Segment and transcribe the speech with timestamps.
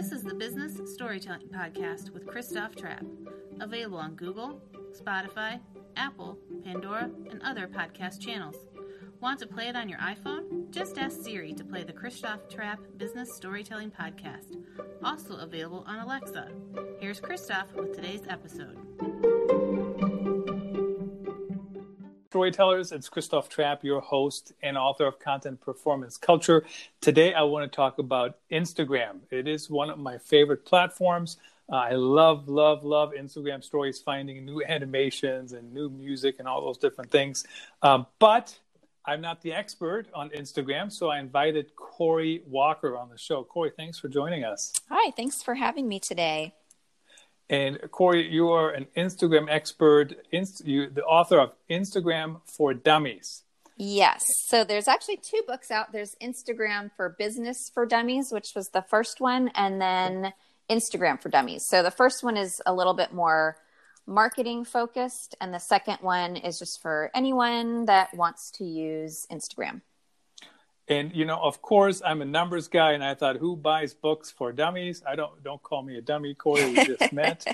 [0.00, 3.04] This is the Business Storytelling Podcast with Christoph Trapp,
[3.60, 4.58] available on Google,
[4.98, 5.60] Spotify,
[5.94, 8.56] Apple, Pandora, and other podcast channels.
[9.20, 10.70] Want to play it on your iPhone?
[10.70, 14.56] Just ask Siri to play the Christoph Trapp Business Storytelling Podcast,
[15.04, 16.48] also available on Alexa.
[16.98, 18.78] Here's Christoph with today's episode.
[22.40, 26.64] Storytellers, it's Christoph Trapp, your host and author of Content Performance Culture.
[27.02, 29.18] Today, I want to talk about Instagram.
[29.30, 31.36] It is one of my favorite platforms.
[31.70, 36.64] Uh, I love, love, love Instagram stories, finding new animations and new music and all
[36.64, 37.44] those different things.
[37.82, 38.58] Um, but
[39.04, 43.44] I'm not the expert on Instagram, so I invited Corey Walker on the show.
[43.44, 44.72] Corey, thanks for joining us.
[44.88, 46.54] Hi, thanks for having me today.
[47.50, 53.42] And Corey, you are an Instagram expert, inst- you, the author of Instagram for Dummies.
[53.76, 54.22] Yes.
[54.46, 55.90] So there's actually two books out.
[55.90, 60.32] There's Instagram for Business for Dummies, which was the first one, and then
[60.70, 61.66] Instagram for Dummies.
[61.68, 63.56] So the first one is a little bit more
[64.06, 69.80] marketing focused, and the second one is just for anyone that wants to use Instagram.
[70.90, 74.28] And you know, of course, I'm a numbers guy, and I thought, who buys books
[74.30, 75.02] for dummies?
[75.06, 76.66] I don't don't call me a dummy, Corey.
[76.72, 77.46] We just met,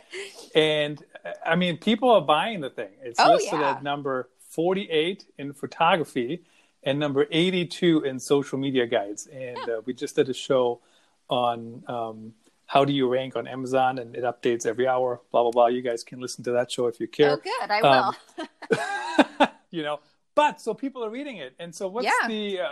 [0.54, 1.02] and
[1.44, 2.88] I mean, people are buying the thing.
[3.02, 3.72] It's Oh, listed yeah.
[3.72, 6.44] at number 48 in photography
[6.82, 9.26] and number 82 in social media guides.
[9.26, 10.80] And uh, we just did a show
[11.28, 12.32] on um,
[12.64, 15.20] how do you rank on Amazon, and it updates every hour.
[15.30, 15.66] Blah blah blah.
[15.66, 17.32] You guys can listen to that show if you care.
[17.32, 17.70] Oh, good.
[17.70, 18.14] I will.
[19.42, 20.00] Um, you know
[20.36, 22.28] but so people are reading it and so what's Yeah.
[22.28, 22.68] the uh,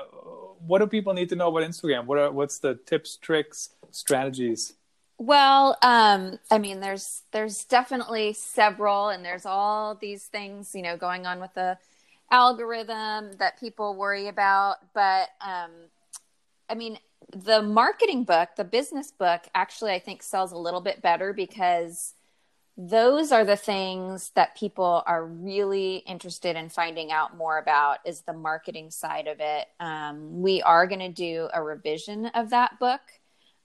[0.70, 4.74] what do people need to know about instagram what are what's the tips tricks strategies
[5.18, 10.96] Well, um, I mean, there's there's definitely several, and there's all these things, you know,
[10.96, 11.78] going on with the
[12.32, 14.76] algorithm that people worry about.
[14.92, 15.70] But um,
[16.68, 16.98] I mean,
[17.32, 22.14] the marketing book, the business book, actually, I think sells a little bit better because
[22.76, 28.22] those are the things that people are really interested in finding out more about is
[28.22, 29.66] the marketing side of it.
[29.78, 33.00] Um, we are going to do a revision of that book.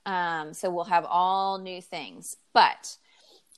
[0.05, 2.37] Um, so we'll have all new things.
[2.53, 2.97] But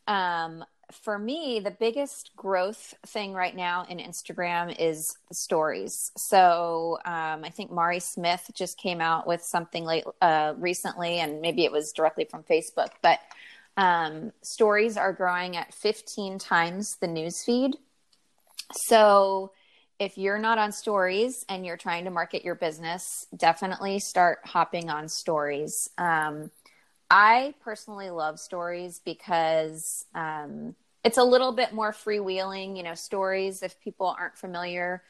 [0.07, 6.11] um, for me the biggest growth thing right now in instagram is stories.
[6.17, 11.41] So um, i think mari smith just came out with something late uh, recently and
[11.41, 13.19] maybe it was directly from facebook but
[13.77, 17.77] um, stories are growing at 15 times the news feed.
[18.87, 19.51] So
[19.99, 24.89] if you're not on stories and you're trying to market your business, definitely start hopping
[24.89, 25.87] on stories.
[25.97, 26.49] Um,
[27.09, 32.77] I personally love stories because um, it's a little bit more freewheeling.
[32.77, 35.03] You know, stories, if people aren't familiar,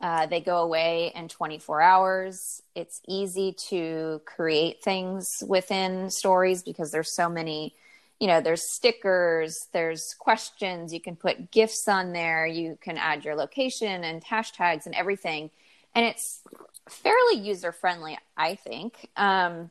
[0.00, 2.62] uh, they go away in 24 hours.
[2.74, 7.74] It's easy to create things within stories because there's so many
[8.20, 13.24] you know there's stickers there's questions you can put gifs on there you can add
[13.24, 15.50] your location and hashtags and everything.
[15.94, 16.42] And it's
[16.88, 19.08] fairly user friendly i think.
[19.16, 19.70] Um,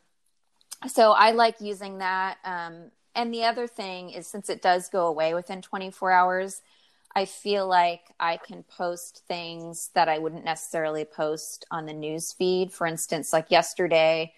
[0.88, 2.38] so i like using that.
[2.44, 6.62] Um, and the other thing is since it does go away within 24 hours
[7.16, 12.32] i feel like i can post things that i wouldn't necessarily post on the news
[12.32, 12.72] feed.
[12.72, 14.34] For instance like yesterday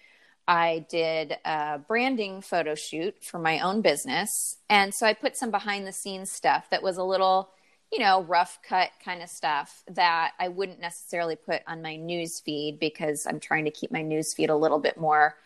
[0.50, 4.56] I did a branding photo shoot for my own business.
[4.68, 7.50] And so I put some behind the scenes stuff that was a little,
[7.92, 12.40] you know, rough cut kind of stuff that I wouldn't necessarily put on my news
[12.40, 15.36] feed because I'm trying to keep my news feed a little bit more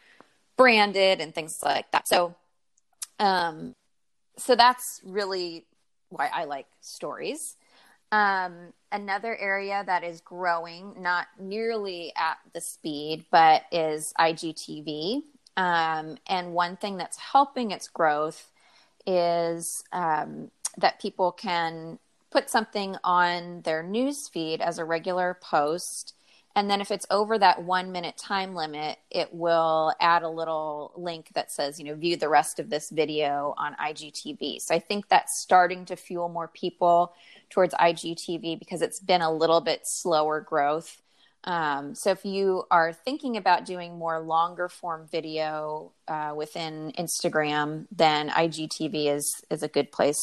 [0.57, 2.09] branded and things like that.
[2.09, 2.35] So,
[3.19, 3.75] um,
[4.39, 5.67] so that's really
[6.09, 7.57] why I like stories.
[8.15, 15.23] Um, another area that is growing, not nearly at the speed, but is IGTV.
[15.57, 18.53] Um, and one thing that's helping its growth
[19.05, 21.99] is um, that people can
[22.31, 26.15] put something on their news feed as a regular post.
[26.55, 30.93] And then if it's over that one minute time limit, it will add a little
[30.95, 34.63] link that says, you know, view the rest of this video on IGTV.
[34.63, 37.13] So I think that's starting to fuel more people
[37.55, 41.01] towards IGTV because it's been a little bit slower growth.
[41.45, 47.87] Um, so if you are thinking about doing more longer form video uh, within Instagram,
[47.93, 50.21] then IGTV is is a good place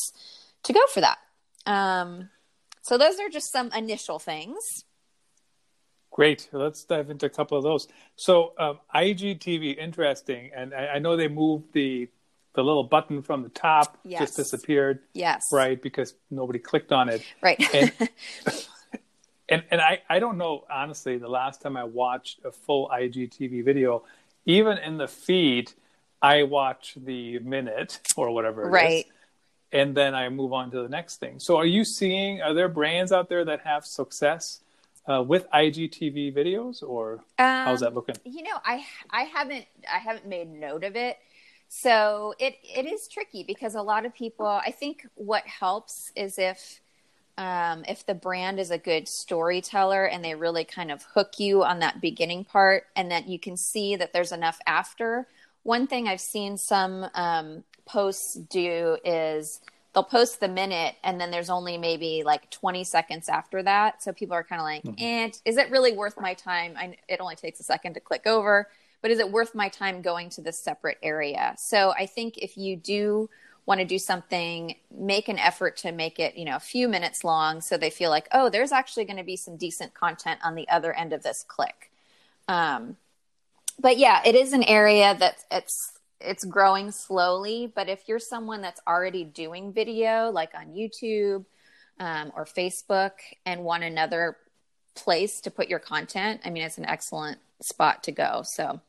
[0.64, 1.20] to go for that.
[1.66, 2.30] Um,
[2.82, 4.58] so those are just some initial things.
[6.12, 7.88] great let's dive into a couple of those
[8.18, 12.10] so um, igtv interesting and I, I know they moved the
[12.54, 14.20] the little button from the top Yes.
[14.22, 15.50] just disappeared Yes.
[15.52, 17.60] right because nobody clicked on it Right.
[17.74, 17.92] And-
[19.50, 23.64] and and I, I don't know honestly the last time I watched a full IGTV
[23.64, 24.04] video,
[24.46, 25.72] even in the feed,
[26.22, 29.06] I watch the minute or whatever it is, Right.
[29.72, 31.40] and then I move on to the next thing.
[31.40, 32.42] So, are you seeing?
[32.42, 34.62] Are there brands out there that have success
[35.08, 38.16] uh, with IGTV videos, or how's that looking?
[38.24, 41.18] you know i i haven't i haven't made note of it
[41.74, 46.38] so it it is tricky because a lot of people i think what helps is
[46.38, 46.82] if
[47.38, 51.64] um, if the brand is a good storyteller and they really kind of hook you
[51.64, 55.28] on that beginning part and that you can see that there's enough after.
[55.64, 59.62] One thing i've seen some um, posts do is
[59.94, 64.04] they'll post the minute and then there's only maybe like 20 seconds after that.
[64.04, 66.74] So people are kind of like and is it really worth my time?
[66.78, 68.68] I, it only takes a second to click over
[69.02, 71.56] but is it worth my time going to this separate area?
[71.58, 73.30] So i think if you do
[73.66, 77.24] want to do something make an effort to make it you know a few minutes
[77.24, 80.56] long so they feel like oh there's actually going to be some decent content on
[80.56, 81.92] the other end of this click.
[82.48, 82.98] Um,
[83.80, 88.62] but yeah it is an area that it's it's growing slowly but if you're someone
[88.62, 91.46] that's already doing video like on youtube
[92.00, 93.12] um, or facebook
[93.46, 94.38] and want another
[94.94, 98.42] place to put your content i mean it's an excellent spot to go.
[98.44, 98.82] So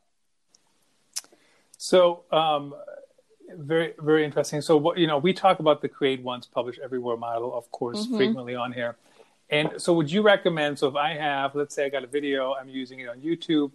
[1.83, 2.77] So, um,
[3.57, 4.61] very very interesting.
[4.61, 8.07] So, what you know, we talk about the create once, publish everywhere model, of course,
[8.07, 8.95] frequently on here.
[9.51, 10.79] And so, would you recommend?
[10.79, 13.73] So, if I have, let's say, I got a video, I'm using it on YouTube,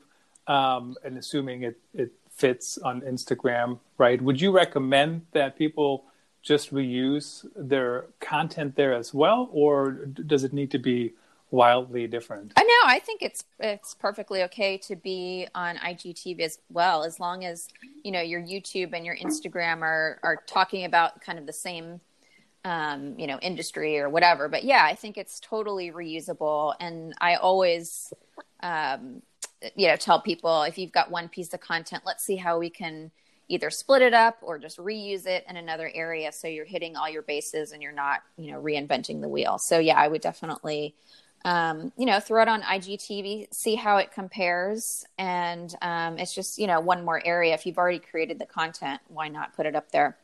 [0.47, 4.21] um, and assuming it it fits on Instagram, right?
[4.21, 6.05] Would you recommend that people
[6.41, 9.91] just reuse their content there as well, or
[10.31, 11.11] does it need to be
[11.51, 12.53] wildly different?
[12.55, 12.81] I know.
[12.85, 17.67] I think it's it's perfectly okay to be on IGTV as well, as long as
[18.03, 22.01] you know your YouTube and your Instagram are are talking about kind of the same,
[22.65, 24.47] um, you know, industry or whatever.
[24.49, 28.13] But yeah, I think it's totally reusable, and I always,
[28.61, 29.21] um,
[29.75, 32.69] you know, tell people if you've got one piece of content, let's see how we
[32.69, 33.11] can
[33.49, 37.09] either split it up or just reuse it in another area so you're hitting all
[37.09, 40.93] your bases and you're not you know reinventing the wheel so yeah i would definitely
[41.45, 45.05] um, you know, throw it on IGTV, see how it compares.
[45.17, 47.53] And um, it's just, you know, one more area.
[47.53, 50.17] If you've already created the content, why not put it up there?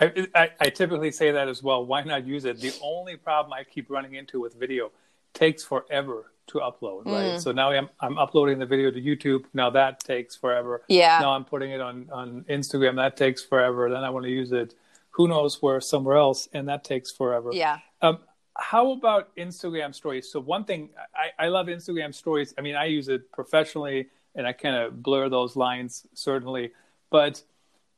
[0.00, 1.84] I, I, I typically say that as well.
[1.84, 2.60] Why not use it?
[2.60, 4.90] The only problem I keep running into with video
[5.34, 7.34] takes forever to upload, right?
[7.34, 7.40] Mm.
[7.40, 9.44] So now I'm I'm uploading the video to YouTube.
[9.54, 10.82] Now that takes forever.
[10.88, 11.18] Yeah.
[11.20, 12.96] Now I'm putting it on on Instagram.
[12.96, 13.88] That takes forever.
[13.88, 14.74] Then I want to use it,
[15.10, 17.50] who knows where somewhere else, and that takes forever.
[17.52, 17.78] Yeah.
[18.02, 18.18] Um,
[18.56, 20.30] how about Instagram stories?
[20.30, 22.54] So one thing I, I love Instagram stories.
[22.58, 26.72] I mean, I use it professionally, and I kind of blur those lines certainly.
[27.10, 27.42] But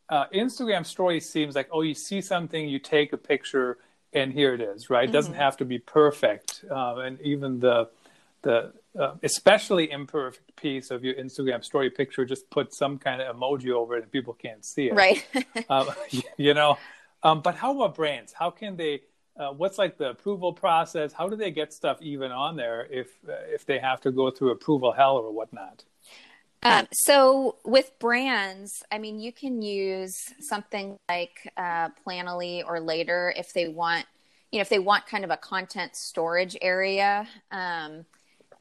[0.09, 3.79] uh, Instagram stories seems like oh, you see something, you take a picture,
[4.13, 4.91] and here it is.
[4.91, 5.09] Right?
[5.09, 7.89] It doesn't have to be perfect, uh, and even the
[8.43, 13.35] the uh, especially imperfect piece of your Instagram story picture, just put some kind of
[13.35, 14.95] emoji over it, and people can't see it.
[14.95, 15.25] Right.
[15.71, 15.89] um,
[16.37, 16.79] you know.
[17.23, 18.33] Um, but how about brands?
[18.33, 19.03] How can they?
[19.37, 21.12] Uh, what's like the approval process?
[21.12, 24.31] How do they get stuff even on there if uh, if they have to go
[24.31, 25.84] through approval hell or whatnot?
[26.64, 33.34] Um, so with brands, I mean, you can use something like uh, Planoly or later
[33.37, 34.06] if they want,
[34.52, 37.26] you know, if they want kind of a content storage area.
[37.50, 38.05] Um,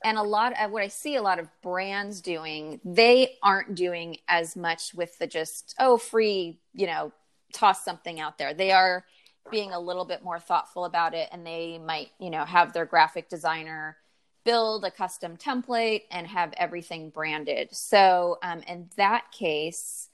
[0.03, 4.17] and a lot of what I see a lot of brands doing, they aren't doing
[4.27, 7.11] as much with the just oh free, you know,
[7.53, 8.55] toss something out there.
[8.55, 9.05] They are
[9.49, 12.85] being a little bit more thoughtful about it, and they might, you know, have their
[12.85, 13.97] graphic designer
[14.43, 17.69] build a custom template and have everything branded.
[17.71, 20.09] So, um, in that case,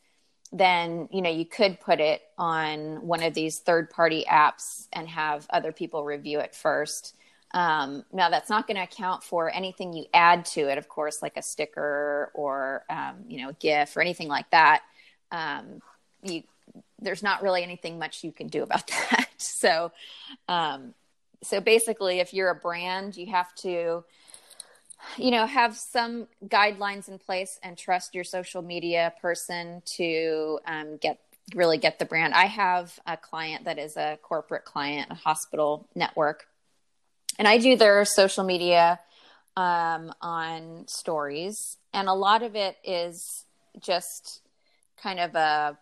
[0.51, 5.45] then you know you could put it on one of these third-party apps and have
[5.49, 7.15] other people review it first.
[7.51, 11.21] Um, now, that's not going to account for anything you add to it, of course,
[11.21, 14.81] like a sticker or um, you know, a GIF or anything like that.
[15.31, 15.81] Um,
[16.23, 16.43] you
[16.99, 19.29] there's not really anything much you can do about that.
[19.37, 19.91] So,
[20.47, 20.93] um,
[21.43, 24.03] so basically, if you're a brand, you have to,
[25.17, 30.97] you know, have some guidelines in place and trust your social media person to um,
[30.97, 31.19] get
[31.55, 32.33] really get the brand.
[32.33, 36.47] I have a client that is a corporate client, a hospital network,
[37.39, 38.99] and I do their social media
[39.55, 43.45] um, on stories, and a lot of it is
[43.79, 44.41] just
[45.01, 45.77] kind of a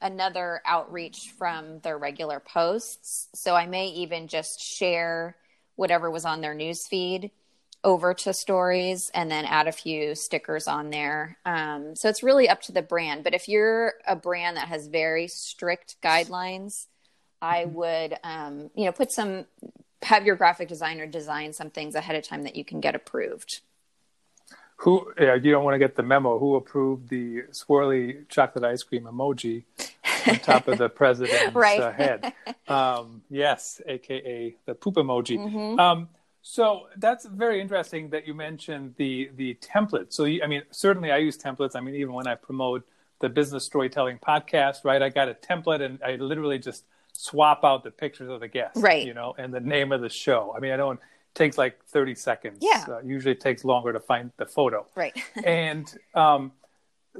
[0.00, 3.28] another outreach from their regular posts.
[3.34, 5.36] So I may even just share
[5.76, 7.30] whatever was on their news feed
[7.82, 11.38] over to stories and then add a few stickers on there.
[11.46, 13.24] Um, so it's really up to the brand.
[13.24, 16.86] But if you're a brand that has very strict guidelines,
[17.40, 19.46] I would, um, you know, put some,
[20.02, 23.60] have your graphic designer design some things ahead of time that you can get approved.
[24.80, 26.38] Who uh, you don't want to get the memo.
[26.38, 29.64] Who approved the swirly chocolate ice cream emoji
[30.26, 31.80] on top of the president's right.
[31.80, 32.32] uh, head?
[32.66, 35.38] Um, yes, aka the poop emoji.
[35.38, 35.78] Mhm.
[35.78, 36.08] Um,
[36.42, 40.12] so that's very interesting that you mentioned the the template.
[40.14, 41.76] So you, I mean, certainly I use templates.
[41.76, 42.86] I mean, even when I promote
[43.18, 45.02] the business storytelling podcast, right?
[45.02, 48.80] I got a template and I literally just swap out the pictures of the guests,
[48.80, 49.06] Right.
[49.06, 50.54] You know, and the name of the show.
[50.56, 50.98] I mean, I don't
[51.34, 52.58] takes like thirty seconds.
[52.60, 52.84] Yeah.
[52.88, 54.86] Uh, usually it takes longer to find the photo.
[54.94, 55.16] Right.
[55.44, 56.52] and um,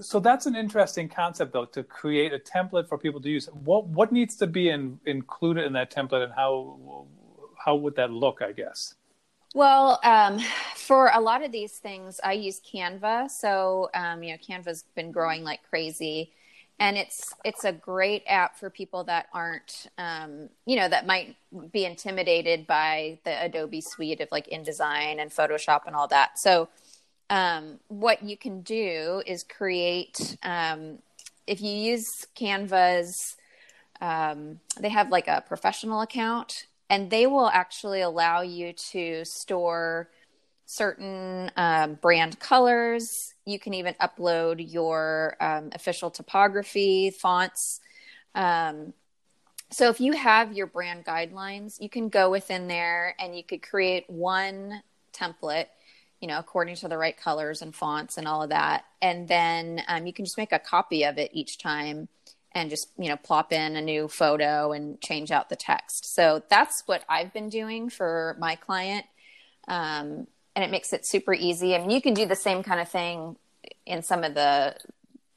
[0.00, 3.48] so that's an interesting concept, though, to create a template for people to use.
[3.52, 7.06] What what needs to be in, included in that template, and how
[7.64, 8.40] how would that look?
[8.42, 8.94] I guess.
[9.54, 10.38] Well, um,
[10.76, 13.30] for a lot of these things, I use Canva.
[13.30, 16.32] So, um, you know, Canva's been growing like crazy,
[16.80, 21.36] and it's it's a great app for people that aren't, um, you know, that might
[21.70, 26.38] be intimidated by the Adobe suite of like InDesign and Photoshop and all that.
[26.38, 26.70] So,
[27.28, 30.38] um, what you can do is create.
[30.42, 30.98] Um,
[31.46, 33.36] if you use Canva's,
[34.00, 40.08] um, they have like a professional account, and they will actually allow you to store
[40.64, 43.34] certain um, brand colors.
[43.50, 47.80] You can even upload your um, official typography, fonts.
[48.34, 48.92] Um,
[49.70, 53.62] so if you have your brand guidelines, you can go within there and you could
[53.62, 55.66] create one template,
[56.20, 58.84] you know, according to the right colors and fonts and all of that.
[59.00, 62.08] And then um, you can just make a copy of it each time
[62.52, 66.42] and just you know plop in a new photo and change out the text so
[66.48, 69.06] that's what i've been doing for my client
[69.68, 70.26] um,
[70.60, 71.74] and it makes it super easy.
[71.74, 73.36] I mean you can do the same kind of thing
[73.86, 74.76] in some of the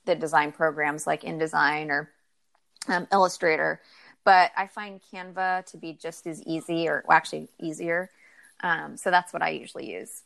[0.05, 2.11] the design programs like InDesign or
[2.89, 3.79] um, illustrator
[4.25, 8.09] but i find canva to be just as easy or well, actually easier.
[8.61, 10.23] Um, so that's what i usually use.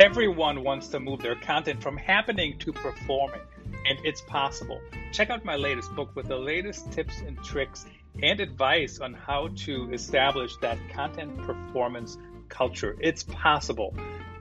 [0.00, 3.40] Everyone wants to move their content from happening to performing,
[3.86, 4.80] and it's possible.
[5.12, 7.86] Check out my latest book with the latest tips and tricks
[8.22, 12.18] and advice on how to establish that content performance
[12.48, 12.96] culture.
[13.00, 13.92] It's possible.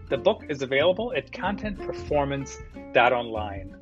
[0.09, 3.75] The book is available at contentperformance.online.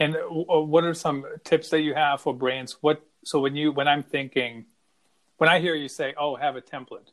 [0.00, 2.76] And uh, what are some tips that you have for brands?
[2.80, 4.66] What so when you when I'm thinking
[5.38, 7.12] when I hear you say, "Oh, have a template,"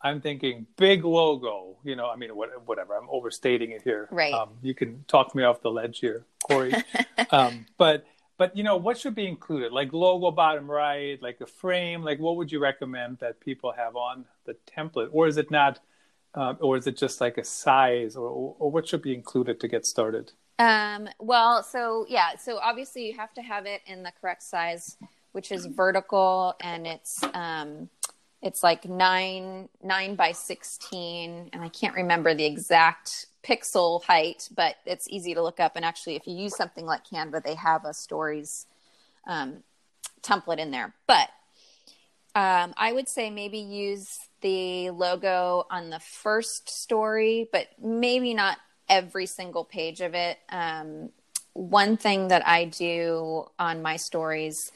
[0.00, 1.78] I'm thinking big logo.
[1.82, 2.94] You know, I mean, whatever.
[2.94, 4.08] I'm overstating it here.
[4.10, 4.32] Right.
[4.32, 6.72] Um, you can talk me off the ledge here, Corey.
[7.30, 8.06] um, but
[8.38, 9.72] but you know, what should be included?
[9.72, 12.02] Like logo bottom right, like a frame.
[12.02, 15.80] Like what would you recommend that people have on the template, or is it not?
[16.34, 19.68] Um, or is it just like a size, or, or what should be included to
[19.68, 20.32] get started?
[20.58, 24.96] Um, well, so yeah, so obviously you have to have it in the correct size,
[25.32, 27.90] which is vertical, and it's um,
[28.42, 34.76] it's like nine nine by sixteen, and I can't remember the exact pixel height, but
[34.84, 35.72] it's easy to look up.
[35.76, 38.66] And actually, if you use something like Canva, they have a stories
[39.26, 39.62] um,
[40.22, 40.94] template in there.
[41.06, 41.28] But
[42.34, 48.58] um, I would say maybe use the logo on the first story, but maybe not
[48.88, 50.38] every single page of it.
[50.48, 51.10] Um,
[51.54, 54.72] one thing that I do on my stories,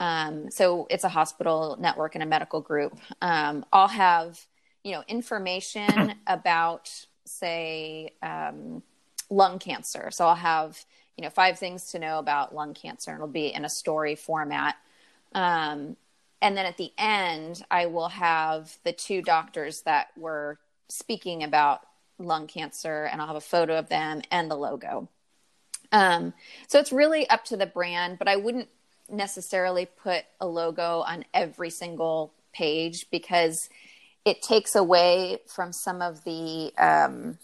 [0.00, 2.98] um, so it's a hospital network and a medical group.
[3.20, 4.40] Um, I'll have
[4.82, 6.90] you know information about,
[7.26, 8.82] say, um,
[9.28, 10.10] lung cancer.
[10.10, 10.82] So I'll have
[11.16, 14.14] you know five things to know about lung cancer, and it'll be in a story
[14.14, 14.76] format.
[15.34, 15.96] Um,
[16.42, 21.82] and then at the end, I will have the two doctors that were speaking about
[22.18, 25.08] lung cancer, and I'll have a photo of them and the logo.
[25.92, 26.32] Um,
[26.68, 28.68] so it's really up to the brand, but I wouldn't
[29.12, 33.68] necessarily put a logo on every single page because
[34.24, 37.38] it takes away from some of the, um,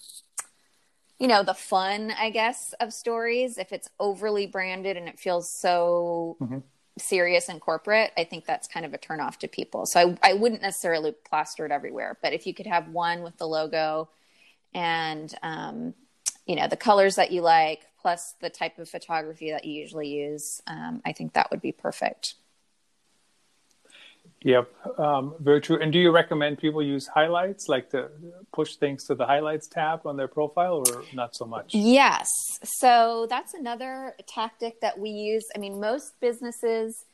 [1.18, 3.56] you know, the fun, I guess, of stories.
[3.58, 6.62] If it's overly branded and it feels so Mhm.
[6.98, 9.86] serious and corporate, I think that's kind of a turnoff to people.
[9.86, 13.36] So I, I wouldn't necessarily plaster it everywhere, but if you could have one with
[13.38, 14.10] the logo
[14.74, 15.94] and um,
[16.46, 20.08] you know the colors that you like plus the type of photography that you usually
[20.08, 22.34] use um, i think that would be perfect
[24.42, 25.80] Yep, um, very true.
[25.80, 28.10] And do you recommend people use highlights, like to
[28.52, 31.74] push things to the highlights tab on their profile, or not so much?
[31.74, 32.28] yes
[32.62, 37.04] so that's another tactic that we use i mean most businesses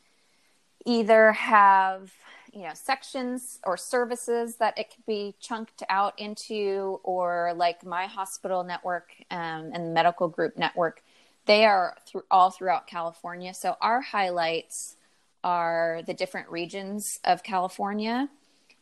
[0.85, 2.11] either have
[2.53, 8.05] you know sections or services that it could be chunked out into or like my
[8.05, 11.01] hospital network um, and medical group network
[11.45, 14.95] they are through all throughout california so our highlights
[15.43, 18.29] are the different regions of California.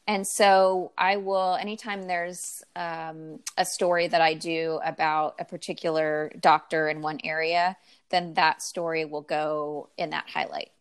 [0.07, 6.31] And so I will, anytime there's um, a story that I do about a particular
[6.39, 7.77] doctor in one area,
[8.09, 10.71] then that story will go in that highlight.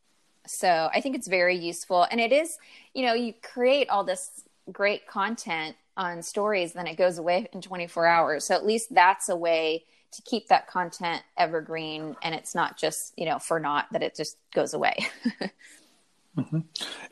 [0.50, 2.06] So I think it's very useful.
[2.10, 2.58] And it is,
[2.92, 4.42] you know, you create all this
[4.72, 8.44] great content on stories, then it goes away in 24 hours.
[8.44, 13.14] So at least that's a way to keep that content evergreen and it's not just,
[13.16, 14.96] you know, for naught that it just goes away.
[16.36, 16.60] mm-hmm.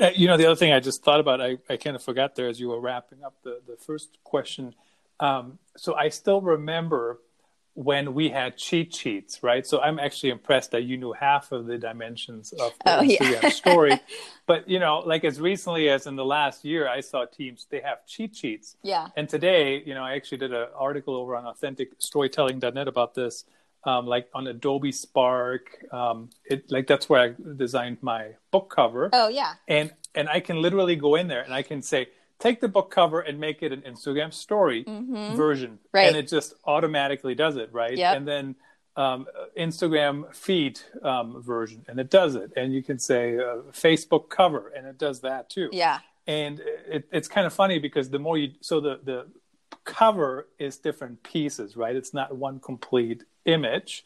[0.01, 2.35] uh, you know, the other thing I just thought about, I, I kind of forgot
[2.35, 4.75] there as you were wrapping up the, the first question.
[5.21, 7.21] Um, so I still remember
[7.79, 9.65] when we had cheat sheets, right?
[9.65, 13.49] So I'm actually impressed that you knew half of the dimensions of the oh, yeah.
[13.51, 14.01] story.
[14.47, 17.81] But you know, like as recently as in the last year, I saw teams they
[17.81, 18.75] have cheat sheets.
[18.83, 19.07] Yeah.
[19.17, 23.45] And today, you know, I actually did an article over on AuthenticStorytelling.net about this.
[23.85, 29.09] Um, like on Adobe Spark, um, it like that's where I designed my book cover.
[29.13, 29.55] Oh yeah.
[29.69, 32.09] And and I can literally go in there and I can say,
[32.39, 35.37] take the book cover and make it an Instagram story mm-hmm.
[35.37, 36.09] version, right.
[36.09, 37.97] and it just automatically does it, right?
[37.97, 38.17] Yep.
[38.17, 38.57] And then
[38.97, 39.27] um,
[39.57, 42.53] Instagram feed um, version, and it does it.
[42.57, 45.69] And you can say uh, Facebook cover, and it does that too.
[45.73, 46.01] Yeah.
[46.27, 49.27] And it, it's kind of funny because the more you, so the the
[49.85, 51.97] cover is different pieces, right?
[51.97, 54.05] It's not one complete image,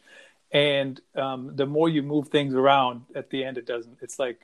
[0.51, 3.97] and um, the more you move things around, at the end, it doesn't.
[4.01, 4.39] It's like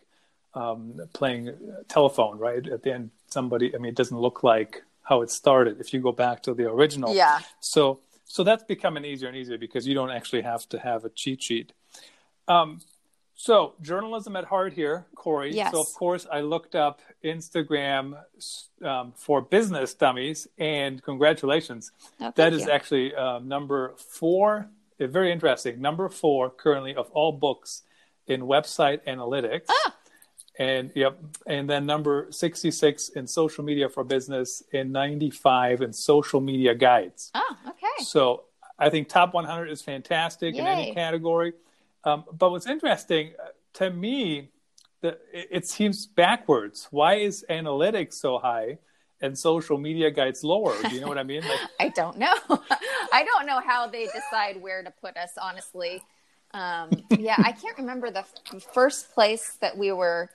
[0.53, 1.53] um, playing
[1.87, 2.65] telephone, right?
[2.67, 5.99] At the end, somebody, I mean, it doesn't look like how it started if you
[5.99, 7.15] go back to the original.
[7.15, 7.39] Yeah.
[7.59, 11.09] So, so that's becoming easier and easier because you don't actually have to have a
[11.09, 11.73] cheat sheet.
[12.47, 12.81] Um,
[13.35, 15.55] so journalism at heart here, Corey.
[15.55, 15.71] Yes.
[15.71, 18.21] So of course I looked up Instagram
[18.83, 22.71] um, for business dummies, and congratulations, oh, that is you.
[22.71, 24.69] actually uh, number four.
[24.99, 25.79] Uh, very interesting.
[25.79, 27.83] Number four currently of all books
[28.27, 29.67] in website analytics.
[29.69, 29.95] Ah
[30.59, 31.17] and yep.
[31.47, 37.31] And then number 66 in social media for business and 95 in social media guides.
[37.33, 38.03] Oh okay.
[38.03, 38.43] So
[38.77, 40.61] i think top 100 is fantastic Yay.
[40.61, 41.53] in any category.
[42.03, 44.49] Um, but what's interesting uh, to me
[45.01, 46.89] the, it, it seems backwards.
[46.91, 48.79] Why is analytics so high
[49.21, 50.75] and social media guides lower?
[50.81, 51.41] Do you know what i mean?
[51.41, 52.35] Like, i don't know.
[53.11, 56.01] I don't know how they decide where to put us honestly.
[56.51, 60.31] Um, yeah i can't remember the f- first place that we were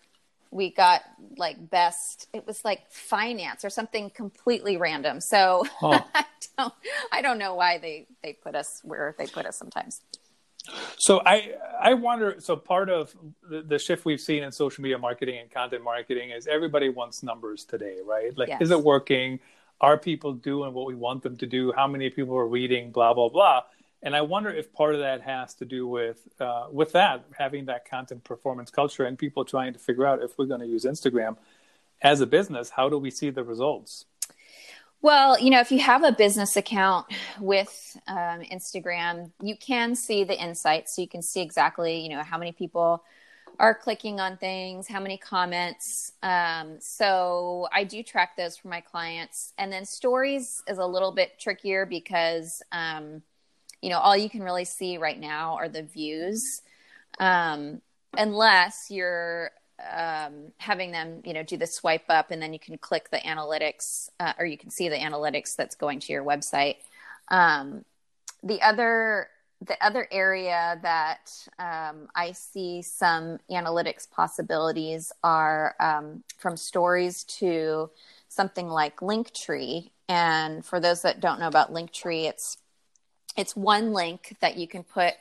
[0.54, 1.02] we got
[1.36, 5.20] like best it was like finance or something completely random.
[5.20, 6.00] So huh.
[6.14, 6.24] i
[6.56, 6.74] don't
[7.12, 10.00] i don't know why they they put us where they put us sometimes.
[10.96, 13.14] So i i wonder so part of
[13.50, 17.24] the, the shift we've seen in social media marketing and content marketing is everybody wants
[17.24, 18.36] numbers today right?
[18.38, 18.62] Like yes.
[18.62, 19.40] is it working?
[19.80, 21.72] Are people doing what we want them to do?
[21.72, 22.92] How many people are reading?
[22.92, 23.62] Blah blah blah
[24.04, 27.64] and I wonder if part of that has to do with uh, with that having
[27.64, 30.84] that content performance culture and people trying to figure out if we're going to use
[30.84, 31.36] Instagram
[32.02, 34.04] as a business, how do we see the results?
[35.00, 37.06] Well, you know, if you have a business account
[37.40, 40.96] with um, Instagram, you can see the insights.
[40.96, 43.04] So you can see exactly, you know, how many people
[43.58, 46.12] are clicking on things, how many comments.
[46.22, 49.52] Um, so I do track those for my clients.
[49.58, 53.22] And then stories is a little bit trickier because um,
[53.84, 56.62] you know all you can really see right now are the views
[57.20, 57.82] um,
[58.16, 59.50] unless you're
[59.94, 63.18] um, having them you know do the swipe up and then you can click the
[63.18, 66.76] analytics uh, or you can see the analytics that's going to your website
[67.28, 67.84] um,
[68.42, 69.28] the other
[69.60, 77.90] the other area that um, I see some analytics possibilities are um, from stories to
[78.28, 79.90] something like Linktree.
[80.08, 82.58] And for those that don't know about Linktree, it's
[83.36, 85.14] it's one link that you can put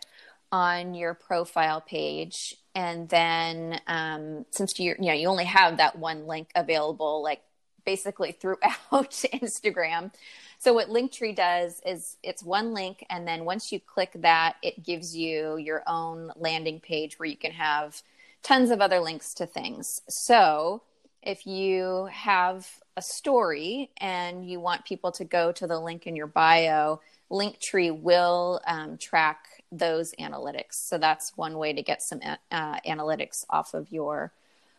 [0.52, 5.98] on your profile page and then um, since you you know you only have that
[5.98, 7.42] one link available like
[7.86, 10.12] basically throughout instagram.
[10.60, 14.84] So what linktree does is it's one link and then once you click that it
[14.84, 18.02] gives you your own landing page where you can have
[18.44, 20.02] tons of other links to things.
[20.08, 20.84] So
[21.22, 26.16] if you have a story and you want people to go to the link in
[26.16, 27.02] your bio
[27.34, 30.74] Linktree will um, track those analytics.
[30.74, 34.32] So that's one way to get some uh, analytics off of your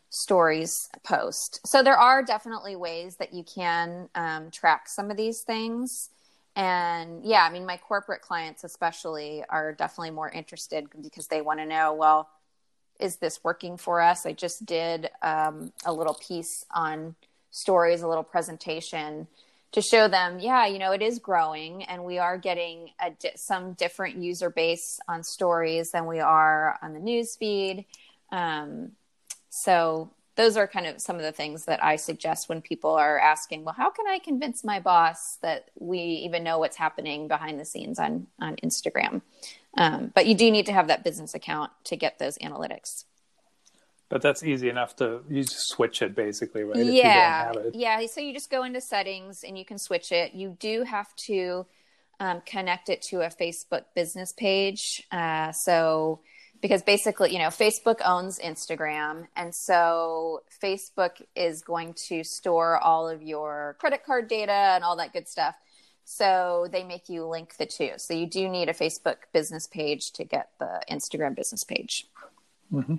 [0.09, 1.61] stories post.
[1.67, 6.11] So there are definitely ways that you can um, track some of these things.
[6.55, 11.59] And yeah, I mean, my corporate clients especially are definitely more interested because they want
[11.59, 12.29] to know, well,
[13.01, 14.25] is this working for us?
[14.25, 17.17] I just did um, a little piece on
[17.51, 19.27] stories, a little presentation
[19.75, 23.33] to show them, yeah, you know, it is growing and we are getting a di-
[23.35, 27.85] some different user base on stories than we are on the news feed.
[28.31, 28.93] Um,
[29.51, 33.19] so those are kind of some of the things that I suggest when people are
[33.19, 37.59] asking, well, how can I convince my boss that we even know what's happening behind
[37.59, 39.23] the scenes on on Instagram?
[39.77, 43.05] Um, but you do need to have that business account to get those analytics.
[44.09, 46.85] But that's easy enough to you just switch it basically, right?
[46.85, 48.07] Yeah, yeah.
[48.07, 50.35] So you just go into settings and you can switch it.
[50.35, 51.67] You do have to
[52.21, 55.03] um, connect it to a Facebook business page.
[55.11, 56.21] Uh, so
[56.65, 59.27] because basically, you know, Facebook owns Instagram.
[59.37, 64.97] And so Facebook is going to store all of your credit card data and all
[64.97, 65.57] that good stuff.
[66.07, 67.91] So they make you link the two.
[67.97, 72.07] So you do need a Facebook business page to get the Instagram business page.
[72.73, 72.97] Mm-hmm.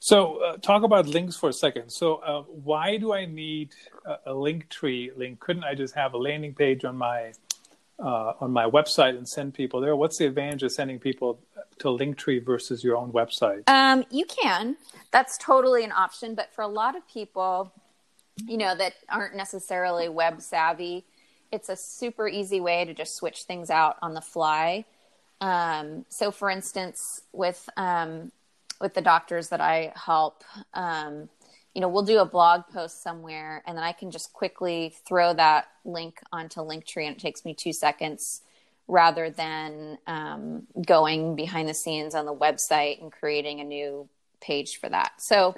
[0.00, 1.90] So uh, talk about links for a second.
[1.90, 5.40] So uh, why do I need a, a Linktree link?
[5.40, 7.32] Couldn't I just have a landing page on my
[7.98, 9.94] uh, on my website and send people there?
[9.94, 11.38] What's the advantage of sending people
[11.78, 13.68] to Linktree versus your own website?
[13.68, 14.76] Um, you can.
[15.10, 16.34] That's totally an option.
[16.34, 17.72] But for a lot of people,
[18.46, 21.04] you know, that aren't necessarily web savvy,
[21.52, 24.86] it's a super easy way to just switch things out on the fly.
[25.40, 28.30] Um, so, for instance, with um,
[28.80, 30.42] with the doctors that I help,
[30.74, 31.28] um,
[31.74, 35.34] you know, we'll do a blog post somewhere and then I can just quickly throw
[35.34, 38.42] that link onto Linktree and it takes me two seconds
[38.88, 44.08] rather than um, going behind the scenes on the website and creating a new
[44.40, 45.12] page for that.
[45.18, 45.54] So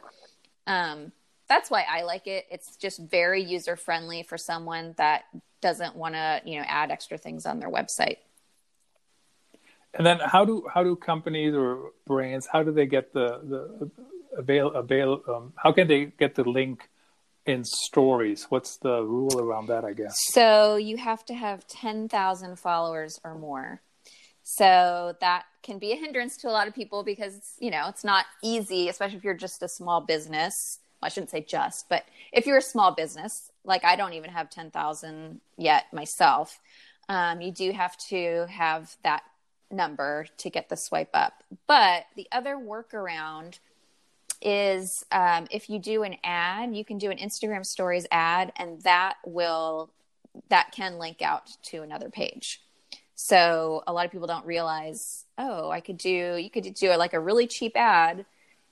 [0.67, 1.13] um,
[1.49, 2.47] that's why I like it.
[2.51, 5.25] It's just very user friendly for someone that
[5.63, 8.19] doesn't want to, you know, add extra things on their website.
[9.95, 13.91] And then how do how do companies or brands how do they get the the
[14.37, 16.89] avail avail um, how can they get the link
[17.45, 18.47] in stories?
[18.49, 20.15] What's the rule around that i guess?
[20.33, 23.83] So you have to have 10,000 followers or more.
[24.45, 28.05] So that can be a hindrance to a lot of people because you know it's
[28.05, 30.55] not easy especially if you're just a small business.
[31.01, 34.31] Well, i shouldn't say just but if you're a small business like i don't even
[34.31, 36.61] have 10,000 yet myself.
[37.09, 39.23] Um, you do have to have that
[39.73, 43.59] number to get the swipe up but the other workaround
[44.43, 48.81] is um, if you do an ad, you can do an Instagram stories ad, and
[48.83, 49.91] that will
[50.49, 52.61] that can link out to another page.
[53.15, 57.15] So a lot of people don't realize, oh, I could do you could do like
[57.15, 58.27] a really cheap ad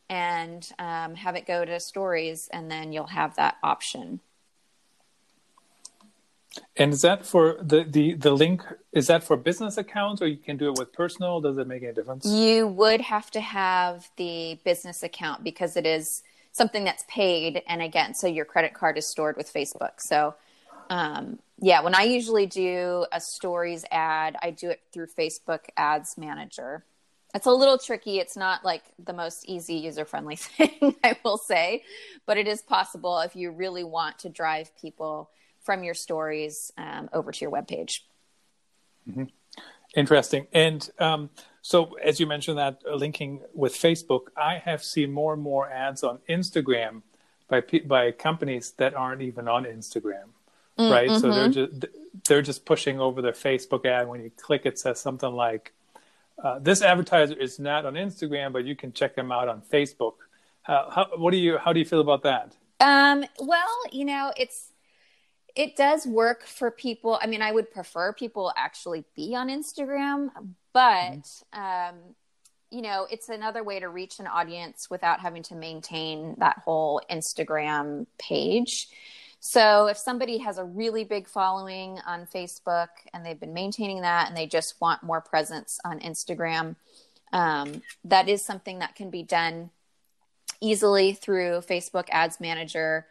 [0.09, 4.21] and um, have it go to stories, and then you'll have that option.
[6.77, 8.63] And is that for the, the, the link?
[8.93, 11.41] Is that for business accounts or you can do it with personal?
[11.41, 12.27] Does it make any difference?
[12.27, 17.63] You would have to have the business account because it is something that's paid.
[17.69, 20.01] And again, so your credit card is stored with Facebook.
[20.01, 20.35] So,
[20.89, 26.19] um, yeah, when I usually do a stories ad, I do it through Facebook Ads
[26.19, 26.85] Manager.
[27.33, 28.19] It's a little tricky.
[28.19, 31.85] It's not like the most easy user friendly thing, I will say,
[32.27, 35.31] but it is possible if you really want to drive people
[35.63, 38.01] from your stories um, over to your webpage.
[39.09, 39.25] Mm-hmm.
[39.95, 40.47] Interesting.
[40.53, 41.31] And um,
[41.63, 45.69] so, as you mentioned that uh, linking with Facebook, I have seen more and more
[45.69, 47.03] ads on Instagram
[47.49, 50.29] by by companies that aren't even on Instagram,
[50.79, 51.11] mm, right?
[51.11, 51.19] Mm-hmm.
[51.19, 51.87] So they're just
[52.27, 54.09] they're just pushing over their Facebook ad.
[54.09, 55.73] When you click, it says something like,
[56.43, 60.15] uh, "This advertiser is not on Instagram, but you can check them out on Facebook."
[60.63, 62.57] How, how, what do you how do you feel about that?
[62.79, 64.70] Um, well, you know, it's
[65.57, 67.19] it does work for people.
[67.21, 70.31] I mean, I would prefer people actually be on Instagram,
[70.73, 71.61] but mm-hmm.
[71.61, 71.97] um,
[72.71, 77.01] you know, it's another way to reach an audience without having to maintain that whole
[77.11, 78.89] Instagram page.
[79.41, 84.29] So if somebody has a really big following on Facebook and they've been maintaining that
[84.29, 86.77] and they just want more presence on Instagram,
[87.33, 89.71] um, that is something that can be done
[90.61, 93.07] easily through Facebook Ads Manager.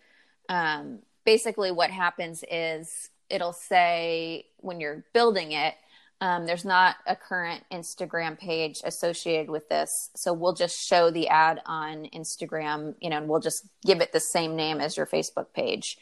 [0.47, 5.75] Um, basically what happens is it'll say when you're building it
[6.21, 10.09] um, there's not a current instagram page associated with this.
[10.15, 14.11] So we'll just show the ad on instagram you know and we'll just give it
[14.11, 15.99] the same name as your facebook page.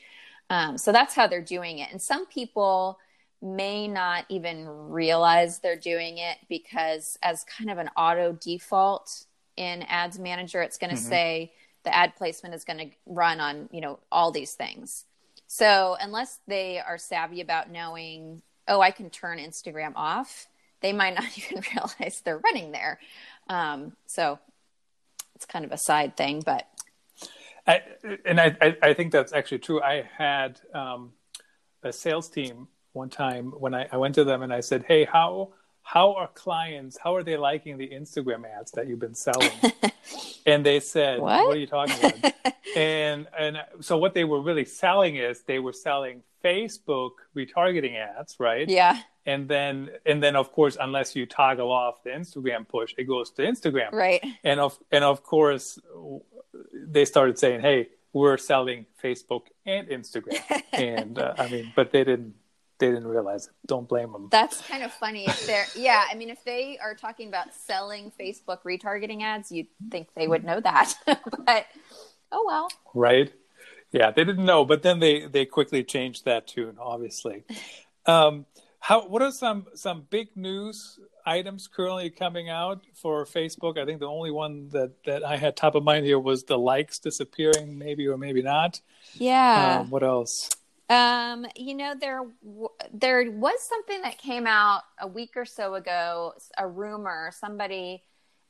[0.49, 1.91] Um, so that's how they're doing it.
[1.91, 2.97] And some people
[3.41, 9.25] may not even realize they're doing it because as kind of an auto default
[9.57, 11.09] in ads manager it's going to mm-hmm.
[11.09, 15.05] say the ad placement is going to run on you know all these things
[15.47, 20.47] so unless they are savvy about knowing, oh, I can turn Instagram off,
[20.81, 22.99] they might not even realize they're running there.
[23.49, 24.39] Um, so
[25.35, 26.67] it's kind of a side thing, but.
[27.65, 27.81] I,
[28.25, 29.81] and I, I think that's actually true.
[29.81, 31.11] I had um,
[31.83, 35.03] a sales team one time when I, I went to them and I said, "Hey,
[35.03, 35.49] how
[35.93, 39.51] how are clients how are they liking the instagram ads that you've been selling
[40.45, 41.45] and they said What?
[41.45, 42.33] what are you talking about
[42.75, 48.35] and and so what they were really selling is they were selling facebook retargeting ads
[48.39, 48.99] right Yeah.
[49.25, 53.31] and then and then of course unless you toggle off the instagram push it goes
[53.31, 54.23] to instagram Right.
[54.43, 55.79] and of and of course
[56.73, 60.41] they started saying hey we're selling facebook and instagram
[60.73, 62.33] and uh, i mean but they didn't
[62.79, 65.25] they didn't realize it don't blame them That's kind of funny.
[65.25, 69.67] If they're, yeah, I mean, if they are talking about selling Facebook retargeting ads, you'd
[69.89, 70.93] think they would know that.
[71.45, 71.65] but
[72.31, 72.67] oh well.
[72.93, 73.31] right
[73.93, 77.45] yeah they didn't know but then they they quickly changed that tune obviously
[78.05, 78.45] um
[78.79, 84.01] how what are some some big news items currently coming out for facebook i think
[84.01, 87.77] the only one that that i had top of mind here was the likes disappearing
[87.77, 88.81] maybe or maybe not
[89.15, 89.79] Yeah.
[89.79, 90.49] um, what else
[90.89, 92.21] Um, you know, there
[92.93, 97.31] there was something that came out a week or so ago, a rumor.
[97.37, 98.03] Somebody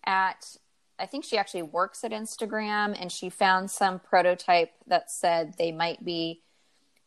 [0.05, 0.55] at
[0.99, 5.71] I think she actually works at Instagram, and she found some prototype that said they
[5.71, 6.41] might be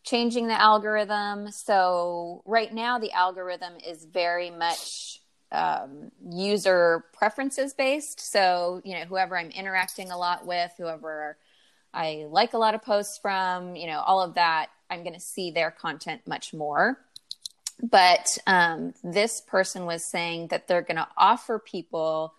[0.03, 1.51] changing the algorithm.
[1.53, 5.21] So right now, the algorithm is very much
[5.53, 8.21] um, user preferences based.
[8.21, 11.37] So you know, whoever I'm interacting a lot with, whoever
[11.93, 15.21] I like a lot of posts from, you know, all of that, I'm going to
[15.21, 16.99] see their content much more.
[17.83, 22.35] But um, this person was saying that they're going to offer people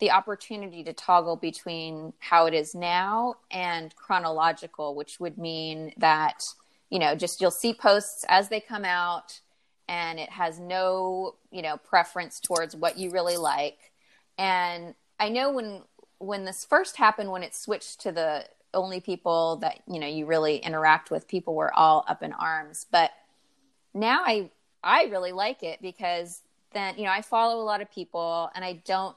[0.00, 6.42] the opportunity to toggle between how it is now and chronological, which would mean that,
[6.88, 9.40] you know, just you'll see posts as they come out
[9.88, 13.92] and it has no, you know, preference towards what you really like.
[14.38, 15.82] And I know when
[16.18, 20.26] when this first happened when it switched to the only people that you know you
[20.26, 22.86] really interact with people were all up in arms.
[22.90, 23.10] But
[23.92, 24.50] now i
[24.82, 28.64] i really like it because then you know i follow a lot of people and
[28.64, 29.16] i don't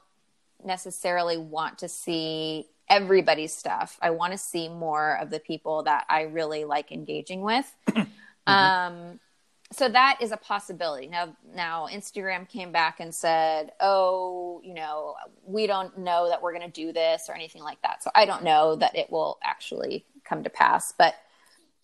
[0.64, 3.98] necessarily want to see everybody's stuff.
[4.02, 7.72] I want to see more of the people that i really like engaging with.
[8.46, 9.20] Um
[9.72, 11.08] so that is a possibility.
[11.08, 16.52] Now now instagram came back and said oh you know we don't know that we're
[16.52, 18.02] going to do this or anything like that.
[18.02, 21.14] So i don't know that it will actually come to pass but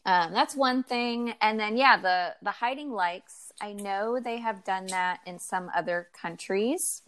[0.06, 1.34] um, that's one thing.
[1.40, 5.70] And then yeah the the hiding likes i know they have done that in some
[5.74, 7.02] other countries.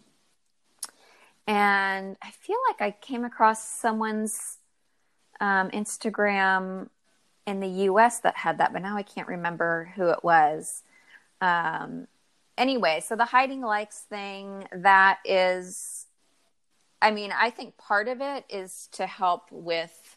[1.47, 4.59] And i feel like i came across someone's
[5.41, 6.89] um, instagram
[7.47, 10.83] in the US that had that, but now I can't remember who it was.
[11.41, 12.07] Um,
[12.57, 16.07] anyway, so the hiding likes thing, that is,
[17.01, 20.17] I mean, I think part of it is to help with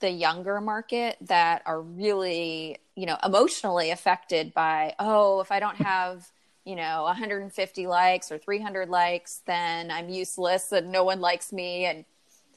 [0.00, 5.76] the younger market that are really, you know, emotionally affected by, oh, if I don't
[5.76, 6.30] have,
[6.64, 11.86] you know, 150 likes or 300 likes, then I'm useless and no one likes me.
[11.86, 12.04] And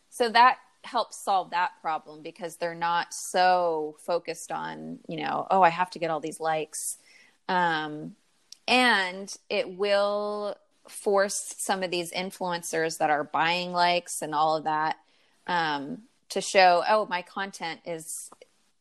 [0.10, 5.62] so that helps solve that problem because they're not so focused on you know oh
[5.62, 6.98] i have to get all these likes.
[7.48, 8.15] Um,
[8.67, 10.56] and it will
[10.88, 14.98] force some of these influencers that are buying likes and all of that
[15.48, 18.30] um, to show oh my content is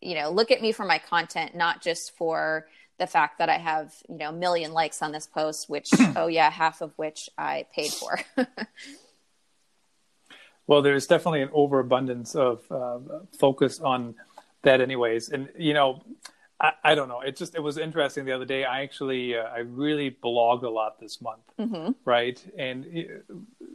[0.00, 2.66] you know look at me for my content not just for
[2.98, 6.26] the fact that i have you know a million likes on this post which oh
[6.26, 8.18] yeah half of which i paid for
[10.66, 12.98] Well, there's definitely an overabundance of uh,
[13.38, 14.14] focus on
[14.62, 15.28] that, anyways.
[15.28, 16.02] And you know,
[16.60, 17.20] I, I, don't know.
[17.20, 18.64] It just it was interesting the other day.
[18.64, 21.92] I actually uh, I really blog a lot this month, mm-hmm.
[22.04, 22.42] right?
[22.56, 23.22] And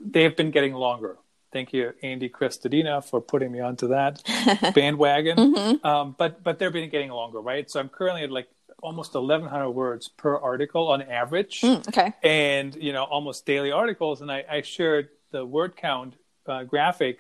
[0.06, 1.18] they've been getting longer.
[1.52, 4.22] Thank you, Andy Crestodina, for putting me onto that
[4.76, 5.38] bandwagon.
[5.38, 5.86] Mm-hmm.
[5.86, 7.70] Um, but but they've been getting longer, right?
[7.70, 8.48] So I'm currently at like
[8.82, 11.62] almost 1,100 words per article on average.
[11.62, 12.14] Mm, okay.
[12.24, 14.22] And you know, almost daily articles.
[14.22, 16.16] And I, I shared the word count
[16.50, 17.20] uh, graphic,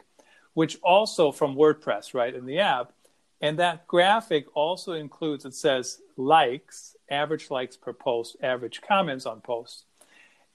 [0.54, 2.92] which also from WordPress, right, in the app.
[3.42, 9.39] And that graphic also includes, it says likes, average likes per post, average comments on
[9.42, 9.86] posts.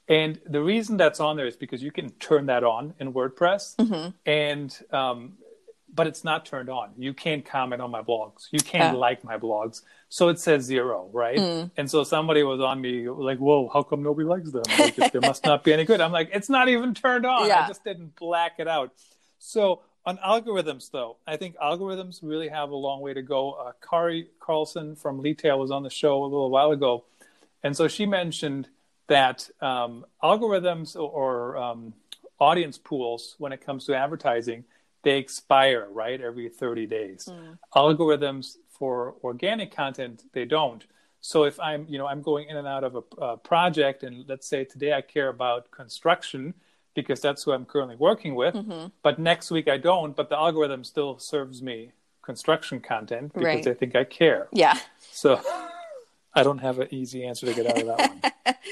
[0.06, 3.76] And the reason that's on there is because you can turn that on in WordPress,
[3.76, 4.10] mm-hmm.
[4.26, 5.38] and um,
[5.94, 6.90] but it's not turned on.
[6.98, 8.48] You can't comment on my blogs.
[8.50, 9.82] You can't like my blogs.
[10.08, 11.38] So it says zero, right?
[11.38, 11.70] Mm.
[11.76, 14.62] And so somebody was on me like, "Whoa, how come nobody likes them?
[14.78, 17.46] Like, they must not be any good." I'm like, "It's not even turned on.
[17.46, 17.64] Yeah.
[17.64, 18.92] I just didn't black it out."
[19.38, 23.52] So on algorithms, though, I think algorithms really have a long way to go.
[23.52, 27.04] Uh, Kari Carlson from Letail was on the show a little while ago,
[27.62, 28.68] and so she mentioned
[29.06, 31.92] that um, algorithms or um,
[32.40, 34.64] audience pools, when it comes to advertising,
[35.04, 37.28] they expire right every 30 days.
[37.74, 40.84] Algorithms for organic content, they don't.
[41.20, 44.24] So if I'm, you know, I'm going in and out of a, a project, and
[44.28, 46.54] let's say today I care about construction
[46.94, 48.86] because that's who I'm currently working with, Mm-hmm.
[49.02, 53.64] but next week I don't, but the algorithm still serves me construction content because Right.
[53.64, 54.48] they think I care.
[54.52, 54.78] Yeah.
[54.98, 55.40] So
[56.34, 57.98] I don't have an easy answer to get out of that
[58.44, 58.54] one.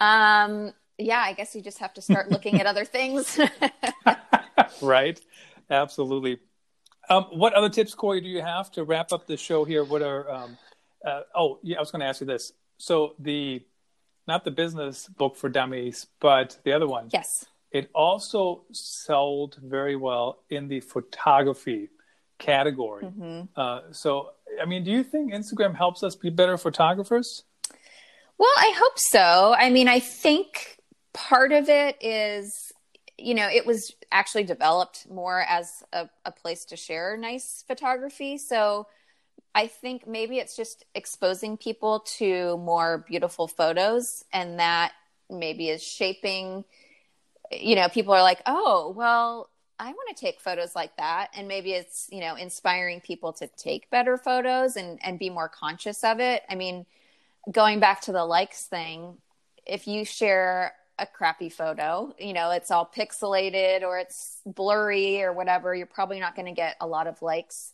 [0.00, 3.38] Um, yeah, I guess you just have to start looking at other things.
[4.82, 5.20] right?
[5.70, 6.38] Absolutely.
[7.10, 9.84] Um, what other tips, Corey, do you have to wrap up the show here?
[9.84, 10.56] What are, um,
[11.04, 12.52] uh, oh, yeah, I was going to ask you this.
[12.78, 13.62] So the,
[14.26, 17.28] not the business book for dummies, but the other one, yes.
[17.70, 21.90] it also sold very well in the photography
[22.38, 23.04] category.
[23.04, 23.42] Mm-hmm.
[23.54, 27.44] Uh, so, I mean, do you think Instagram helps us be better photographers?
[28.38, 29.54] Well, I hope so.
[29.56, 30.78] I mean, I think
[31.12, 32.72] part of it is,
[33.16, 38.38] you know, it was actually developed more as a, a place to share nice photography.
[38.38, 38.86] So
[39.54, 44.92] I think maybe it's just exposing people to more beautiful photos, and that
[45.30, 46.64] maybe is shaping,
[47.52, 49.48] you know, people are like, oh, well,
[49.78, 51.30] I want to take photos like that.
[51.36, 55.48] And maybe it's, you know, inspiring people to take better photos and, and be more
[55.48, 56.42] conscious of it.
[56.48, 56.84] I mean,
[57.50, 59.18] going back to the likes thing,
[59.66, 65.32] if you share a crappy photo, you know, it's all pixelated or it's blurry or
[65.32, 67.72] whatever, you're probably not going to get a lot of likes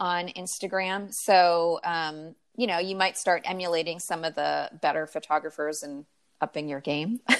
[0.00, 1.12] on Instagram.
[1.12, 6.06] So, um, you know, you might start emulating some of the better photographers and
[6.40, 7.20] upping your game.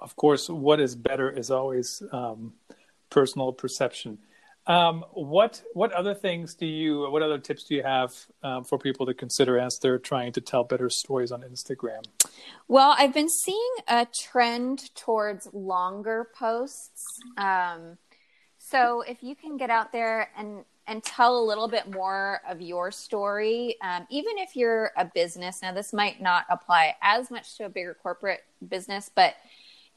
[0.00, 2.52] Of course, what is better is always um,
[3.10, 4.18] personal perception.
[4.68, 7.10] Um, what what other things do you?
[7.10, 10.42] What other tips do you have um, for people to consider as they're trying to
[10.42, 12.04] tell better stories on Instagram?
[12.68, 17.02] Well, I've been seeing a trend towards longer posts.
[17.38, 17.96] Um,
[18.58, 22.60] so if you can get out there and and tell a little bit more of
[22.62, 25.60] your story, um, even if you're a business.
[25.60, 29.34] Now, this might not apply as much to a bigger corporate business, but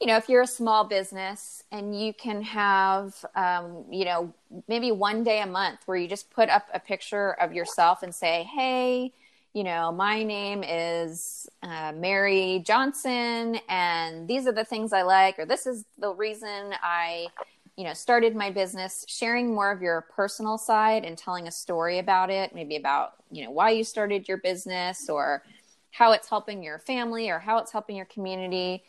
[0.02, 4.34] you know, if you're a small business and you can have, um, you know,
[4.66, 8.12] maybe one day a month where you just put up a picture of yourself and
[8.12, 9.12] say, hey,
[9.54, 15.38] you know, my name is uh, Mary Johnson, and these are the things I like,
[15.38, 17.28] or this is the reason I,
[17.76, 19.04] you know, started my business.
[19.06, 23.44] Sharing more of your personal side and telling a story about it, maybe about, you
[23.44, 25.44] know, why you started your business or
[25.92, 28.82] how it's helping your family or how it's helping your community.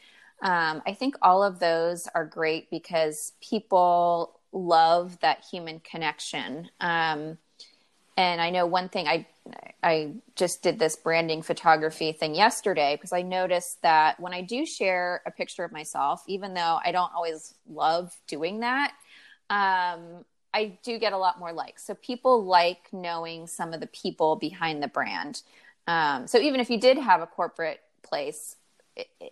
[0.44, 6.70] Um, I think all of those are great because people love that human connection.
[6.80, 7.38] Um,
[8.18, 9.26] and I know one thing I
[9.82, 14.66] I just did this branding photography thing yesterday because I noticed that when I do
[14.66, 18.94] share a picture of myself, even though I don't always love doing that,
[19.50, 21.86] um, I do get a lot more likes.
[21.86, 25.42] So people like knowing some of the people behind the brand.
[25.88, 28.56] Um, so even if you did have a corporate place,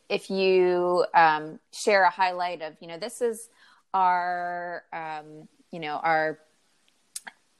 [0.09, 3.49] if you um, share a highlight of, you know, this is
[3.93, 6.39] our, um, you know, our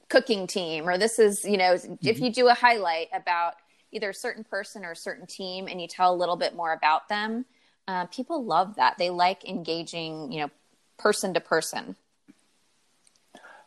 [0.10, 1.96] cooking team, or this is, you know, mm-hmm.
[2.02, 3.54] if you do a highlight about
[3.92, 6.74] either a certain person or a certain team and you tell a little bit more
[6.74, 7.46] about them,
[7.88, 8.98] uh, people love that.
[8.98, 10.50] They like engaging, you know,
[10.98, 11.96] person to person.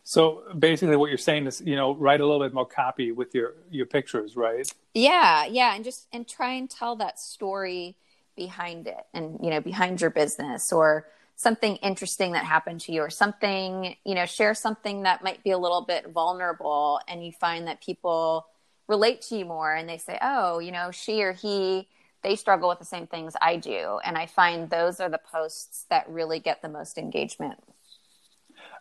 [0.04, 3.34] So basically, what you're saying is, you know, write a little bit more copy with
[3.34, 4.70] your your pictures, right?
[4.92, 7.96] Yeah, yeah, and just and try and tell that story
[8.36, 13.00] behind it, and you know, behind your business or something interesting that happened to you,
[13.00, 17.32] or something, you know, share something that might be a little bit vulnerable, and you
[17.32, 18.46] find that people
[18.88, 21.88] relate to you more, and they say, oh, you know, she or he
[22.22, 25.84] they struggle with the same things I do, and I find those are the posts
[25.90, 27.58] that really get the most engagement.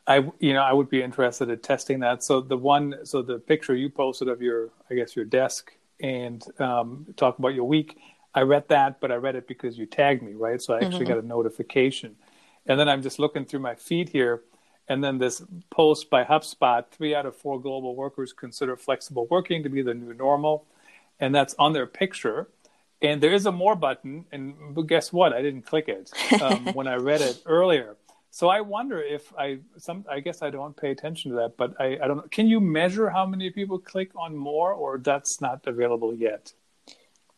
[0.07, 2.23] I you know I would be interested in testing that.
[2.23, 6.43] So the one so the picture you posted of your I guess your desk and
[6.59, 7.97] um, talk about your week.
[8.35, 10.61] I read that, but I read it because you tagged me, right?
[10.61, 11.15] So I actually mm-hmm.
[11.15, 12.15] got a notification,
[12.65, 14.41] and then I'm just looking through my feed here,
[14.87, 19.63] and then this post by HubSpot: three out of four global workers consider flexible working
[19.63, 20.65] to be the new normal,
[21.19, 22.49] and that's on their picture.
[23.01, 24.55] And there is a more button, and
[24.87, 25.33] guess what?
[25.33, 26.09] I didn't click it
[26.41, 27.97] um, when I read it earlier.
[28.31, 31.79] So I wonder if I some I guess I don't pay attention to that, but
[31.79, 32.25] I, I don't know.
[32.31, 36.51] Can you measure how many people click on more, or that's not available yet?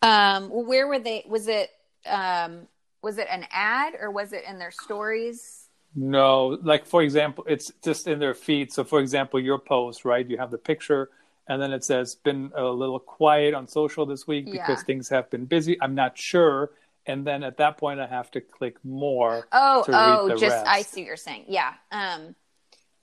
[0.02, 1.24] Um, where were they?
[1.28, 1.70] Was it
[2.06, 2.68] um,
[3.02, 5.70] was it an ad or was it in their stories?
[5.96, 8.72] No, like for example, it's just in their feed.
[8.72, 10.28] So for example, your post, right?
[10.30, 11.10] You have the picture,
[11.48, 14.86] and then it says been a little quiet on social this week because Yeah.
[14.86, 15.82] things have been busy.
[15.82, 16.72] I'm not sure.
[17.08, 19.48] And then at that point, I have to click more.
[19.52, 20.66] Oh, to read oh, just rest.
[20.68, 21.46] I see what you're saying.
[21.48, 21.74] Yeah.
[21.92, 22.36] Um,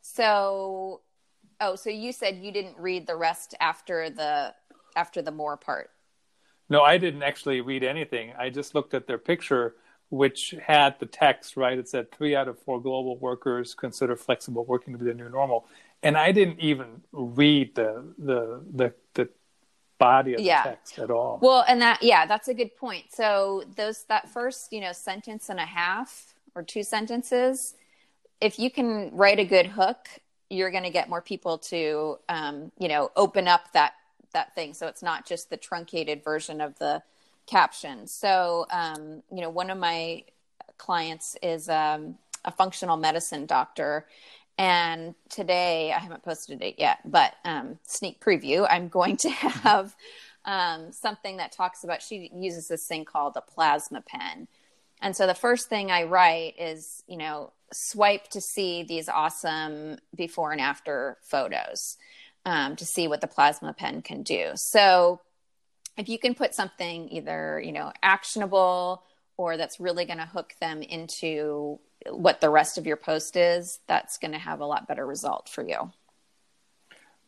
[0.00, 1.02] so,
[1.60, 4.54] oh, so you said you didn't read the rest after the
[4.96, 5.90] after the more part?
[6.68, 8.32] No, I didn't actually read anything.
[8.38, 9.74] I just looked at their picture,
[10.10, 11.78] which had the text, right?
[11.78, 15.28] It said three out of four global workers consider flexible working to be the new
[15.28, 15.66] normal.
[16.02, 19.28] And I didn't even read the the the, the
[19.98, 20.62] body of yeah.
[20.64, 21.38] the text at all.
[21.40, 23.04] Well, and that yeah, that's a good point.
[23.10, 27.74] So those that first, you know, sentence and a half or two sentences,
[28.40, 30.08] if you can write a good hook,
[30.50, 33.92] you're going to get more people to um, you know, open up that
[34.32, 34.74] that thing.
[34.74, 37.02] So it's not just the truncated version of the
[37.46, 38.06] caption.
[38.06, 40.24] So, um, you know, one of my
[40.78, 44.06] clients is um, a functional medicine doctor.
[44.58, 49.96] And today, I haven't posted it yet, but um, sneak preview, I'm going to have
[50.44, 54.48] um, something that talks about, she uses this thing called a plasma pen.
[55.00, 59.98] And so the first thing I write is, you know, swipe to see these awesome
[60.14, 61.96] before and after photos
[62.44, 64.52] um, to see what the plasma pen can do.
[64.54, 65.20] So
[65.96, 69.04] if you can put something either, you know, actionable
[69.36, 71.78] or that's really going to hook them into
[72.10, 75.48] what the rest of your post is, that's going to have a lot better result
[75.48, 75.92] for you.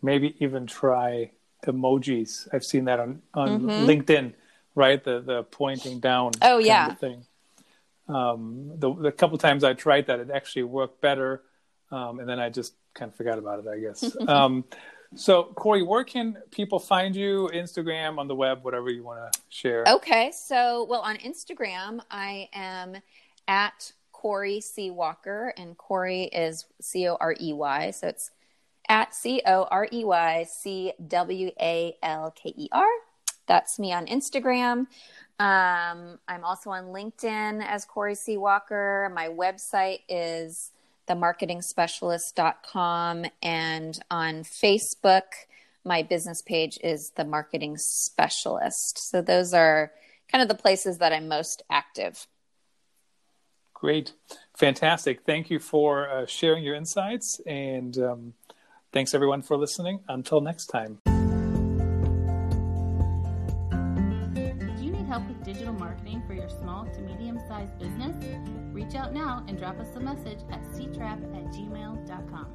[0.03, 1.31] Maybe even try
[1.67, 2.49] emojis.
[2.53, 3.69] I've seen that on, on mm-hmm.
[3.71, 4.35] LinkedIn,
[4.75, 5.03] right?
[5.03, 6.33] The the pointing down.
[6.43, 6.95] Oh yeah.
[6.95, 7.25] thing.
[8.07, 11.43] Um, the, the couple times I tried that, it actually worked better,
[11.91, 13.67] um, and then I just kind of forgot about it.
[13.67, 14.15] I guess.
[14.29, 14.65] um,
[15.17, 17.51] so, Corey, where can people find you?
[17.55, 19.85] Instagram, on the web, whatever you want to share.
[19.87, 20.33] Okay.
[20.35, 22.97] So, well, on Instagram, I am
[23.49, 24.91] at Corey C.
[24.91, 27.91] Walker, and Corey is C O R E Y.
[27.91, 28.31] So it's
[28.89, 32.89] at C O R E Y C W A L K E R.
[33.47, 34.87] That's me on Instagram.
[35.39, 38.37] Um, I'm also on LinkedIn as Corey C.
[38.37, 39.13] Walker.
[39.15, 40.71] My website is
[41.09, 43.25] themarketingspecialist.com.
[43.43, 45.23] And on Facebook,
[45.85, 48.99] my business page is the marketing specialist.
[49.11, 49.93] So those are
[50.31, 52.27] kind of the places that I'm most active.
[53.75, 54.13] Great.
[54.57, 55.21] Fantastic.
[55.27, 57.41] Thank you for uh, sharing your insights.
[57.47, 58.33] And um,
[58.93, 60.01] thanks everyone for listening.
[60.09, 60.99] Until next time.
[61.05, 61.13] Do
[64.81, 68.17] you need help with digital marketing for your small to medium sized business?
[68.85, 72.51] Reach out now and drop us a message at ctrap at gmail.com.